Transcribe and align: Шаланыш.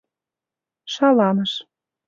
Шаланыш. 0.93 1.53